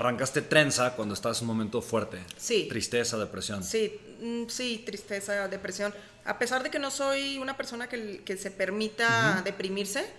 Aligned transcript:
arrancaste 0.00 0.42
trenza 0.42 0.94
cuando 0.96 1.14
estabas 1.14 1.38
en 1.42 1.48
un 1.48 1.56
momento 1.56 1.82
fuerte. 1.82 2.18
Sí. 2.36 2.66
Tristeza, 2.68 3.18
depresión. 3.18 3.62
Sí, 3.62 4.00
mm, 4.20 4.48
sí, 4.48 4.82
tristeza, 4.84 5.46
depresión. 5.48 5.94
A 6.24 6.38
pesar 6.38 6.62
de 6.62 6.70
que 6.70 6.78
no 6.78 6.90
soy 6.90 7.38
una 7.38 7.56
persona 7.56 7.88
que, 7.88 8.22
que 8.24 8.36
se 8.36 8.50
permita 8.50 9.42
deprimirse, 9.44 10.10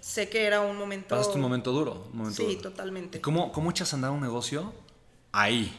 sé 0.00 0.28
que 0.28 0.44
era 0.44 0.60
un 0.60 0.76
momento... 0.76 1.08
Pasaste 1.14 1.36
un 1.36 1.42
momento 1.42 1.72
duro. 1.72 2.08
Un 2.12 2.18
momento 2.18 2.42
Sí, 2.42 2.56
duro. 2.56 2.70
totalmente. 2.70 3.18
¿Y 3.18 3.20
¿Cómo, 3.20 3.52
¿Cómo 3.52 3.70
echas 3.70 3.92
a 3.92 3.96
andar 3.96 4.10
un 4.10 4.20
negocio 4.20 4.72
ahí? 5.32 5.76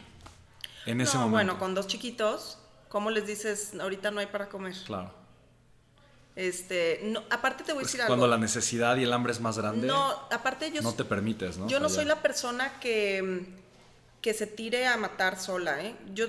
En 0.85 1.01
ese 1.01 1.13
no, 1.15 1.21
momento. 1.27 1.35
bueno, 1.35 1.59
con 1.59 1.75
dos 1.75 1.87
chiquitos, 1.87 2.57
¿cómo 2.87 3.09
les 3.11 3.27
dices, 3.27 3.73
ahorita 3.79 4.11
no 4.11 4.21
hay 4.21 4.27
para 4.27 4.47
comer? 4.49 4.75
Claro. 4.85 5.13
Este, 6.35 7.01
no, 7.03 7.23
aparte 7.29 7.63
te 7.63 7.73
voy 7.73 7.81
a 7.81 7.83
Pues 7.83 7.91
decir 7.93 8.05
cuando 8.07 8.25
algo. 8.25 8.35
la 8.35 8.41
necesidad 8.41 8.95
y 8.97 9.03
el 9.03 9.11
hambre 9.11 9.33
es 9.33 9.41
más 9.41 9.57
grande, 9.57 9.87
No, 9.87 10.11
aparte 10.31 10.71
yo 10.71 10.81
no 10.81 10.93
te 10.93 11.03
permites, 11.03 11.57
¿no? 11.57 11.67
Yo 11.67 11.79
no 11.79 11.89
soy 11.89 12.05
la 12.05 12.21
persona 12.21 12.79
que, 12.79 13.45
que 14.21 14.33
se 14.33 14.47
tire 14.47 14.87
a 14.87 14.95
matar 14.95 15.39
sola, 15.39 15.83
¿eh? 15.83 15.95
Yo 16.13 16.27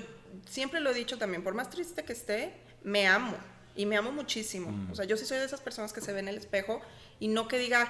siempre 0.49 0.79
lo 0.81 0.89
he 0.89 0.93
dicho 0.93 1.17
también, 1.17 1.43
por 1.43 1.53
más 1.53 1.69
triste 1.69 2.03
que 2.03 2.13
esté, 2.13 2.53
me 2.83 3.07
amo. 3.07 3.35
Y 3.73 3.85
me 3.85 3.95
amo 3.95 4.11
muchísimo. 4.11 4.69
Mm. 4.69 4.91
O 4.91 4.95
sea, 4.95 5.05
yo 5.05 5.15
sí 5.15 5.25
soy 5.25 5.37
de 5.37 5.45
esas 5.45 5.61
personas 5.61 5.93
que 5.93 6.01
se 6.01 6.11
ve 6.11 6.19
en 6.19 6.27
el 6.27 6.35
espejo 6.37 6.81
y 7.21 7.29
no 7.29 7.47
que 7.47 7.57
diga, 7.57 7.87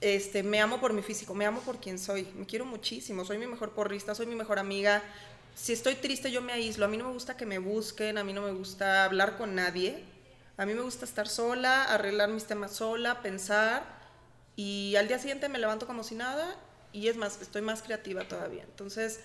este, 0.00 0.42
me 0.42 0.58
amo 0.60 0.80
por 0.80 0.94
mi 0.94 1.02
físico, 1.02 1.34
me 1.34 1.44
amo 1.44 1.60
por 1.60 1.80
quien 1.80 1.98
soy. 1.98 2.26
Me 2.34 2.46
quiero 2.46 2.64
muchísimo, 2.64 3.26
soy 3.26 3.36
mi 3.36 3.46
mejor 3.46 3.72
porrista, 3.72 4.14
soy 4.14 4.24
mi 4.24 4.34
mejor 4.36 4.58
amiga. 4.58 5.02
Si 5.54 5.74
estoy 5.74 5.96
triste, 5.96 6.30
yo 6.30 6.40
me 6.40 6.54
aíslo. 6.54 6.86
A 6.86 6.88
mí 6.88 6.96
no 6.96 7.04
me 7.08 7.12
gusta 7.12 7.36
que 7.36 7.44
me 7.44 7.58
busquen, 7.58 8.16
a 8.16 8.24
mí 8.24 8.32
no 8.32 8.40
me 8.40 8.52
gusta 8.52 9.04
hablar 9.04 9.36
con 9.36 9.54
nadie. 9.54 10.02
A 10.56 10.66
mí 10.66 10.74
me 10.74 10.82
gusta 10.82 11.04
estar 11.04 11.28
sola, 11.28 11.84
arreglar 11.84 12.28
mis 12.28 12.44
temas 12.44 12.72
sola, 12.72 13.22
pensar 13.22 13.84
y 14.54 14.96
al 14.96 15.08
día 15.08 15.18
siguiente 15.18 15.48
me 15.48 15.58
levanto 15.58 15.86
como 15.86 16.04
si 16.04 16.14
nada 16.14 16.56
y 16.92 17.08
es 17.08 17.16
más, 17.16 17.40
estoy 17.40 17.62
más 17.62 17.82
creativa 17.82 18.28
todavía. 18.28 18.62
Entonces, 18.64 19.20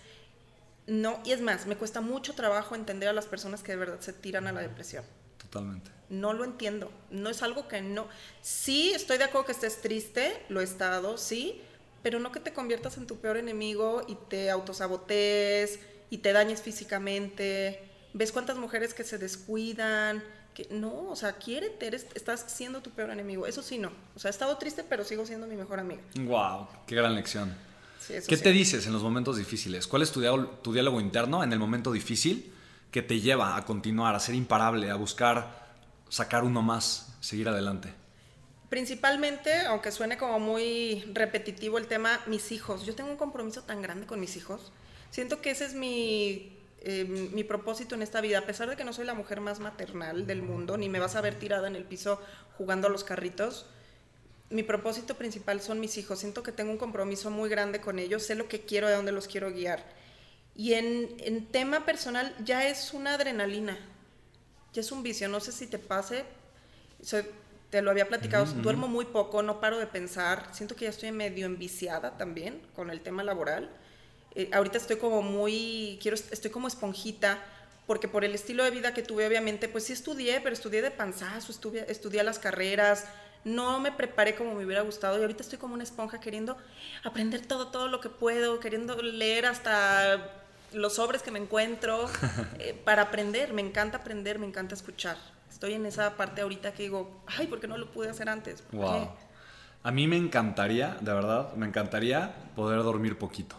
no, 0.88 1.20
y 1.26 1.34
es 1.34 1.42
más, 1.42 1.66
me 1.66 1.76
cuesta 1.76 2.00
mucho 2.00 2.34
trabajo 2.34 2.76
entender 2.76 3.10
a 3.10 3.14
las 3.14 3.26
personas 3.26 3.62
que 3.62 3.74
de 3.74 3.78
verdad 3.78 4.00
se 4.00 4.14
tiran 4.14 4.48
a 4.48 4.54
la 4.54 4.62
depresión. 4.62 5.04
Totalmente. 5.38 5.92
No 6.10 6.32
lo 6.32 6.46
entiendo, 6.46 6.92
no 7.12 7.30
es 7.30 7.44
algo 7.44 7.68
que 7.68 7.82
no... 7.82 8.08
Sí, 8.42 8.94
estoy 8.94 9.18
de 9.18 9.26
acuerdo 9.26 9.48
que 9.48 9.52
estés 9.52 9.82
triste, 9.82 10.42
lo 10.48 10.62
he 10.62 10.64
estado, 10.64 11.18
sí, 11.18 11.62
pero 12.04 12.20
no 12.20 12.32
que 12.32 12.40
te 12.40 12.54
conviertas 12.54 12.96
en 12.96 13.06
tu 13.06 13.18
peor 13.18 13.36
enemigo 13.36 14.06
y 14.08 14.16
te 14.16 14.50
autosabotees 14.50 15.80
y 16.10 16.20
te 16.20 16.32
dañes 16.32 16.62
físicamente. 16.62 17.82
¿Ves 18.14 18.32
cuántas 18.32 18.56
mujeres 18.56 18.94
que 18.94 19.04
se 19.04 19.18
descuidan? 19.18 20.24
Que 20.58 20.66
no, 20.72 21.12
o 21.12 21.16
sea, 21.16 21.34
quiérete, 21.34 21.86
eres, 21.86 22.08
estás 22.16 22.44
siendo 22.48 22.82
tu 22.82 22.90
peor 22.90 23.12
enemigo. 23.12 23.46
Eso 23.46 23.62
sí, 23.62 23.78
no. 23.78 23.92
O 24.16 24.20
sea, 24.20 24.30
he 24.30 24.32
estado 24.32 24.58
triste, 24.58 24.84
pero 24.84 25.04
sigo 25.04 25.24
siendo 25.24 25.46
mi 25.46 25.56
mejor 25.56 25.80
amiga. 25.80 26.02
Wow, 26.16 26.68
qué 26.88 26.96
gran 26.96 27.14
lección. 27.14 27.56
Sí, 28.00 28.16
¿Qué 28.28 28.38
sí. 28.38 28.42
te 28.42 28.52
dices 28.52 28.88
en 28.88 28.94
los 28.94 29.04
momentos 29.04 29.38
difíciles? 29.38 29.86
¿Cuál 29.86 30.02
es 30.02 30.12
tu 30.12 30.20
diálogo, 30.20 30.50
tu 30.64 30.74
diálogo 30.74 31.00
interno 31.00 31.44
en 31.44 31.54
el 31.54 31.60
momento 31.60 31.92
difícil 31.92 32.52
que 32.90 33.04
te 33.04 33.20
lleva 33.20 33.56
a 33.56 33.66
continuar, 33.66 34.16
a 34.16 34.20
ser 34.20 34.34
imparable, 34.34 34.90
a 34.90 34.96
buscar 34.96 35.68
sacar 36.10 36.44
uno 36.44 36.64
más, 36.64 37.16
seguir 37.20 37.48
adelante? 37.48 37.94
Principalmente, 38.70 39.60
aunque 39.68 39.92
suene 39.92 40.18
como 40.18 40.40
muy 40.40 41.04
repetitivo 41.14 41.78
el 41.78 41.86
tema, 41.86 42.20
mis 42.26 42.52
hijos. 42.52 42.84
Yo 42.84 42.96
tengo 42.96 43.12
un 43.12 43.18
compromiso 43.18 43.62
tan 43.62 43.84
grande 43.84 44.08
con 44.08 44.20
mis 44.20 44.36
hijos. 44.36 44.72
Siento 45.12 45.40
que 45.40 45.52
ese 45.52 45.66
es 45.66 45.76
mi, 45.76 46.57
eh, 46.90 47.04
mi 47.06 47.44
propósito 47.44 47.96
en 47.96 48.02
esta 48.02 48.22
vida. 48.22 48.40
A 48.40 48.46
pesar 48.46 48.70
de 48.70 48.76
que 48.76 48.84
no 48.84 48.94
soy 48.94 49.06
la 49.06 49.14
mujer 49.14 49.42
más 49.42 49.60
maternal 49.60 50.26
del 50.26 50.42
mundo, 50.42 50.78
ni 50.78 50.88
me 50.90 51.00
vas 51.00 51.16
a 51.16 51.22
ver 51.22 51.36
tirada 51.36 51.68
en 51.68 51.76
el 51.76 51.84
piso 51.84 52.20
jugando 52.58 52.88
a 52.88 52.90
los 52.90 53.04
carritos, 53.04 53.66
mi 54.50 54.64
propósito 54.64 55.16
principal 55.16 55.60
son 55.62 55.80
mis 55.80 55.98
hijos. 55.98 56.20
Siento 56.20 56.42
que 56.44 56.54
tengo 56.54 56.72
un 56.72 56.78
compromiso 56.78 57.30
muy 57.30 57.50
grande 57.50 57.82
con 57.82 58.00
ellos. 58.00 58.24
Sé 58.24 58.36
lo 58.36 58.48
que 58.48 58.62
quiero, 58.62 58.88
de 58.88 58.96
dónde 58.96 59.12
los 59.12 59.28
quiero 59.28 59.52
guiar. 59.52 59.84
Y 60.56 60.74
en, 60.74 61.16
en 61.20 61.46
tema 61.48 61.86
personal 61.86 62.34
ya 62.44 62.68
es 62.68 62.94
una 62.94 63.16
adrenalina. 63.16 63.78
Ya 64.74 64.82
es 64.82 64.92
un 64.92 65.04
vicio. 65.04 65.28
No 65.28 65.40
sé 65.42 65.52
si 65.52 65.68
te 65.68 65.78
pase. 65.80 66.24
Soy- 67.02 67.26
te 67.70 67.82
lo 67.82 67.92
había 67.92 68.08
platicado. 68.08 68.46
Duermo 68.64 68.88
muy 68.88 69.04
poco, 69.06 69.44
no 69.44 69.60
paro 69.60 69.78
de 69.78 69.88
pensar. 69.88 70.48
Siento 70.54 70.76
que 70.78 70.86
ya 70.86 70.90
estoy 70.92 71.12
medio 71.12 71.46
enviciada 71.46 72.18
también 72.18 72.62
con 72.74 72.90
el 72.90 73.02
tema 73.02 73.24
laboral. 73.24 73.70
Eh, 74.38 74.52
ahorita 74.54 74.78
estoy 74.78 74.98
como 74.98 75.24
muy, 75.24 75.98
quiero, 76.00 76.16
estoy 76.16 76.52
como 76.52 76.68
esponjita, 76.68 77.40
porque 77.88 78.08
por 78.08 78.24
el 78.24 78.36
estilo 78.36 78.64
de 78.64 78.70
vida 78.70 78.94
que 78.94 79.02
tuve, 79.02 79.26
obviamente, 79.26 79.68
pues 79.68 79.86
sí 79.86 79.94
estudié, 79.94 80.42
pero 80.42 80.54
estudié 80.54 80.84
de 80.84 80.92
panzazo, 80.92 81.52
estudié, 81.52 81.86
estudié 81.90 82.22
las 82.22 82.38
carreras, 82.38 83.06
no 83.44 83.80
me 83.80 83.92
preparé 83.92 84.36
como 84.36 84.54
me 84.54 84.64
hubiera 84.64 84.84
gustado 84.84 85.18
y 85.18 85.22
ahorita 85.22 85.42
estoy 85.42 85.58
como 85.58 85.74
una 85.74 85.84
esponja 85.84 86.20
queriendo 86.20 86.56
aprender 87.04 87.48
todo, 87.48 87.70
todo 87.70 87.88
lo 87.88 88.00
que 88.00 88.10
puedo, 88.10 88.60
queriendo 88.60 89.02
leer 89.02 89.48
hasta 89.48 90.30
los 90.72 90.96
sobres 90.96 91.24
que 91.24 91.32
me 91.32 91.40
encuentro 91.40 92.08
eh, 92.60 92.80
para 92.86 93.02
aprender. 93.04 93.54
Me 93.54 93.64
encanta 93.64 93.98
aprender, 93.98 94.38
me 94.38 94.46
encanta 94.46 94.76
escuchar. 94.76 95.18
Estoy 95.50 95.74
en 95.74 95.88
esa 95.88 96.16
parte 96.16 96.42
ahorita 96.42 96.74
que 96.74 96.84
digo, 96.84 97.24
ay, 97.26 97.48
¿por 97.48 97.60
qué 97.60 97.68
no 97.68 97.78
lo 97.78 97.92
pude 97.92 98.10
hacer 98.10 98.30
antes? 98.30 98.62
¿Por 98.62 98.80
Wow. 98.80 98.94
qué?". 98.94 99.10
A 99.82 99.92
mí 99.92 100.08
me 100.08 100.18
encantaría, 100.18 100.96
de 101.02 101.12
verdad, 101.12 101.54
me 101.54 101.66
encantaría 101.66 102.36
poder 102.56 102.84
dormir 102.84 103.18
poquito. 103.18 103.56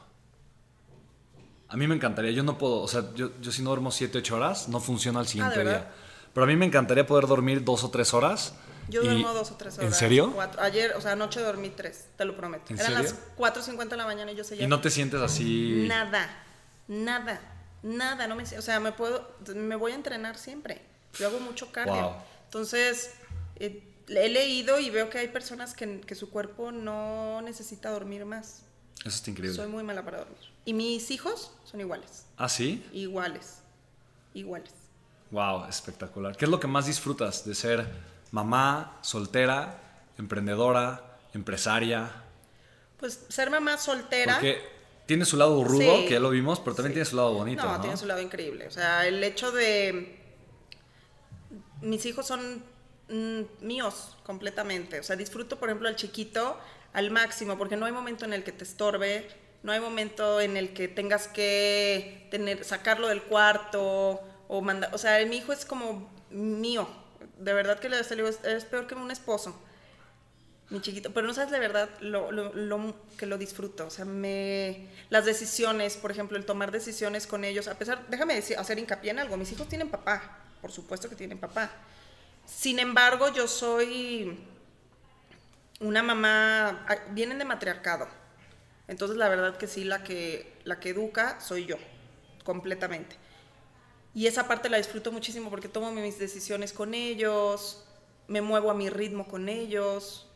A 1.69 1.77
mí 1.77 1.87
me 1.87 1.95
encantaría, 1.95 2.31
yo 2.31 2.43
no 2.43 2.57
puedo, 2.57 2.81
o 2.81 2.89
sea, 2.89 3.13
yo, 3.15 3.31
yo 3.41 3.53
si 3.53 3.63
no 3.63 3.71
duermo 3.71 3.91
7, 3.91 4.19
8 4.19 4.37
horas, 4.37 4.69
no 4.69 4.81
funciona 4.81 5.21
al 5.21 5.27
siguiente 5.27 5.59
verdad? 5.59 5.81
día. 5.81 5.93
Pero 6.33 6.45
a 6.45 6.47
mí 6.47 6.57
me 6.57 6.65
encantaría 6.67 7.07
poder 7.07 7.27
dormir 7.27 7.65
dos 7.65 7.85
o 7.85 7.91
tres 7.91 8.15
horas. 8.15 8.55
Yo 8.89 9.03
duermo 9.03 9.35
dos 9.35 9.51
o 9.51 9.57
tres 9.57 9.77
horas. 9.77 9.93
¿En 9.93 9.99
serio? 9.99 10.33
Cuatro. 10.35 10.63
Ayer, 10.63 10.95
o 10.97 11.01
sea, 11.01 11.13
anoche 11.13 11.41
dormí 11.41 11.69
tres, 11.71 12.07
te 12.17 12.25
lo 12.25 12.37
prometo. 12.37 12.73
¿En 12.73 12.79
Eran 12.81 13.05
serio? 13.05 13.19
las 13.39 13.67
4.50 13.67 13.89
de 13.89 13.97
la 13.97 14.07
mañana 14.07 14.33
y 14.33 14.37
yo 14.37 14.45
seguía. 14.45 14.65
Y 14.65 14.69
no 14.69 14.81
te 14.81 14.91
sientes 14.91 15.21
así... 15.21 15.85
Nada, 15.87 16.29
nada, 16.87 17.41
nada. 17.83 18.27
No 18.29 18.35
me, 18.35 18.45
o 18.45 18.63
sea, 18.63 18.81
me 18.81 18.93
puedo, 18.93 19.37
me 19.55 19.77
voy 19.77 19.93
a 19.93 19.95
entrenar 19.95 20.39
siempre. 20.39 20.81
Yo 21.19 21.27
hago 21.27 21.41
mucho 21.41 21.71
cardio. 21.71 21.95
Wow. 21.95 22.13
Entonces, 22.45 23.13
eh, 23.57 23.83
he 24.09 24.29
leído 24.31 24.81
y 24.81 24.89
veo 24.89 25.11
que 25.11 25.19
hay 25.19 25.29
personas 25.29 25.75
que, 25.75 26.01
que 26.01 26.15
su 26.15 26.31
cuerpo 26.31 26.73
no 26.73 27.43
necesita 27.43 27.91
dormir 27.91 28.25
más. 28.25 28.63
Eso 29.01 29.09
está 29.09 29.31
increíble. 29.31 29.57
Soy 29.57 29.69
muy 29.69 29.83
mala 29.83 30.03
para 30.05 30.19
dormir. 30.19 30.39
Y 30.69 30.75
mis 30.75 31.11
hijos 31.11 31.51
son 31.65 31.81
iguales, 31.81 32.27
¿Ah, 32.37 32.47
sí? 32.47 32.87
iguales, 32.93 33.63
iguales. 34.35 34.75
Wow, 35.31 35.65
espectacular. 35.65 36.37
¿Qué 36.37 36.45
es 36.45 36.51
lo 36.51 36.61
que 36.61 36.67
más 36.67 36.85
disfrutas 36.85 37.47
de 37.47 37.55
ser 37.55 37.87
mamá, 38.33 38.99
soltera, 39.01 39.81
emprendedora, 40.19 41.17
empresaria? 41.33 42.11
Pues 42.99 43.25
ser 43.31 43.49
mamá 43.49 43.79
soltera. 43.79 44.35
Porque 44.35 44.61
tiene 45.07 45.25
su 45.25 45.39
lado 45.39 45.65
rudo, 45.65 46.01
Sí. 46.01 46.05
que 46.05 46.11
ya 46.13 46.21
lo 46.21 46.29
vimos, 46.29 46.61
pero 46.61 46.77
también 46.77 46.93
Sí. 46.93 46.95
tiene 46.97 47.07
su 47.07 47.17
lado 47.17 47.33
bonito, 47.33 47.63
¿no? 47.63 47.73
No, 47.73 47.81
tiene 47.81 47.97
su 47.97 48.05
lado 48.05 48.21
increíble. 48.21 48.67
O 48.67 48.71
sea, 48.71 49.07
el 49.07 49.25
hecho 49.25 49.51
de... 49.53 50.21
Mis 51.81 52.05
hijos 52.05 52.27
son 52.27 52.63
mm, 53.09 53.41
míos 53.65 54.19
completamente. 54.23 55.01
O 55.01 55.03
sea, 55.03 55.17
disfruto, 55.17 55.59
por 55.59 55.71
ejemplo, 55.71 55.89
al 55.89 55.97
chiquito 55.97 56.59
al 56.93 57.11
máximo, 57.11 57.57
porque 57.57 57.77
no 57.79 57.87
hay 57.87 57.93
momento 57.93 58.27
en 58.27 58.35
el 58.35 58.45
que 58.45 58.53
te 58.53 58.65
estorbe, 58.65 59.48
no 59.63 59.73
hay 59.73 59.81
momento 59.81 60.41
en 60.41 60.57
el 60.57 60.73
que 60.73 60.89
tengas 60.89 61.29
que 61.29 62.27
tener, 62.31 62.65
sacarlo 62.65 63.09
del 63.09 63.23
cuarto 63.23 64.21
o 64.47 64.63
mandar... 64.63 64.95
O 64.95 64.99
sea, 64.99 65.25
mi 65.27 65.37
hijo 65.37 65.53
es 65.53 65.65
como 65.65 66.11
mío. 66.31 66.89
De 67.39 67.53
verdad 67.53 67.79
que 67.79 67.89
le 67.89 68.03
digo, 68.03 68.29
es, 68.29 68.65
peor 68.65 68.87
que 68.87 68.95
un 68.95 69.11
esposo. 69.11 69.61
Mi 70.71 70.81
chiquito, 70.81 71.13
pero 71.13 71.27
no 71.27 71.33
sabes 71.33 71.51
de 71.51 71.59
verdad 71.59 71.89
que 73.17 73.27
lo 73.27 73.39
disfruto. 73.39 73.87
O 73.87 73.91
sea, 73.91 74.05
me, 74.05 74.87
las 75.09 75.25
decisiones, 75.25 75.97
por 75.97 76.11
ejemplo, 76.11 76.37
el 76.37 76.45
tomar 76.45 76.71
decisiones 76.71 77.27
con 77.27 77.45
ellos, 77.45 77.69
a 77.69 77.75
pesar, 77.75 78.07
déjame 78.09 78.35
decir, 78.35 78.59
hacer 78.59 78.79
hincapié 78.79 79.13
en 79.13 79.19
algo, 79.19 79.37
mis 79.37 79.51
hijos 79.51 79.69
tienen 79.69 79.89
papá, 79.89 80.41
por 80.61 80.71
supuesto 80.71 81.09
que 81.09 81.17
tienen 81.17 81.39
papá. 81.39 81.71
Sin 82.45 82.79
embargo, 82.79 83.33
yo 83.33 83.49
soy 83.49 84.39
una 85.81 86.03
mamá, 86.03 86.87
vienen 87.11 87.39
de 87.39 87.45
matriarcado. 87.45 88.18
Entonces, 88.89 89.17
la 89.17 89.29
verdad 89.29 89.57
que 89.57 89.67
sí, 89.67 89.85
la 89.85 90.03
que, 90.03 90.53
la 90.65 90.81
que 90.81 90.91
educa 90.91 91.41
soy 91.41 91.67
yo, 91.67 91.77
completamente. 92.43 93.17
Y 94.15 94.27
esa 94.27 94.49
parte 94.49 94.69
la 94.69 94.79
disfruto 94.79 95.13
muchísimo 95.13 95.51
porque 95.51 95.69
tomo 95.69 95.93
mis 95.93 96.19
decisiones 96.19 96.73
con 96.73 96.95
ellos, 96.95 97.85
me 98.27 98.41
muevo 98.41 98.71
a 98.71 98.75
mi 98.75 98.91
ritmo 98.91 99.29
con 99.29 99.49
ellos. 99.49 100.27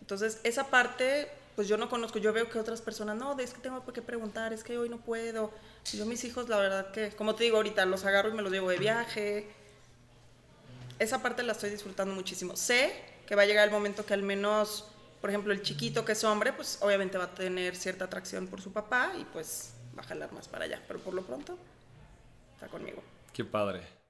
Entonces, 0.00 0.40
esa 0.42 0.68
parte, 0.68 1.30
pues 1.54 1.68
yo 1.68 1.76
no 1.76 1.88
conozco. 1.88 2.18
Yo 2.18 2.32
veo 2.32 2.48
que 2.48 2.58
otras 2.58 2.80
personas, 2.80 3.16
no, 3.16 3.38
es 3.38 3.54
que 3.54 3.60
tengo 3.60 3.84
qué 3.84 4.02
preguntar, 4.02 4.52
es 4.52 4.64
que 4.64 4.78
hoy 4.78 4.88
no 4.88 4.98
puedo. 4.98 5.50
Yo, 5.92 6.06
mis 6.06 6.24
hijos, 6.24 6.48
la 6.48 6.58
verdad 6.58 6.90
que, 6.90 7.10
como 7.10 7.34
te 7.34 7.44
digo 7.44 7.56
ahorita, 7.56 7.84
los 7.86 8.04
agarro 8.04 8.30
y 8.30 8.32
me 8.32 8.42
los 8.42 8.52
llevo 8.52 8.70
de 8.70 8.78
viaje. 8.78 9.46
Esa 10.98 11.22
parte 11.22 11.42
la 11.42 11.52
estoy 11.52 11.70
disfrutando 11.70 12.14
muchísimo. 12.14 12.56
Sé 12.56 12.92
que 13.26 13.34
va 13.34 13.42
a 13.42 13.46
llegar 13.46 13.66
el 13.66 13.72
momento 13.72 14.04
que 14.04 14.14
al 14.14 14.22
menos, 14.22 14.86
por 15.22 15.30
ejemplo, 15.30 15.52
el 15.52 15.62
chiquito 15.62 16.04
que 16.04 16.12
es 16.12 16.24
hombre, 16.24 16.52
pues 16.52 16.78
obviamente 16.82 17.16
va 17.16 17.24
a 17.24 17.34
tener 17.34 17.76
cierta 17.76 18.06
atracción 18.06 18.48
por 18.48 18.60
su 18.60 18.72
papá 18.72 19.12
y 19.16 19.24
pues 19.24 19.72
va 19.96 20.02
a 20.02 20.04
jalar 20.04 20.32
más 20.32 20.48
para 20.48 20.64
allá. 20.64 20.82
Pero 20.88 20.98
por 20.98 21.14
lo 21.14 21.22
pronto, 21.22 21.56
está 22.56 22.66
conmigo. 22.66 23.04
Qué 23.32 23.44
padre. 23.44 24.01